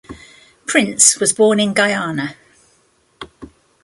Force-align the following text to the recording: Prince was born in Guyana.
Prince 0.65 1.19
was 1.19 1.31
born 1.31 1.59
in 1.59 1.75
Guyana. 1.75 2.35